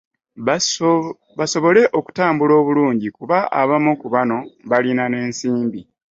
[1.37, 4.37] Basobole okutambula obulungi, kuba abamu ku bano
[4.69, 5.81] balina n'ensimbi.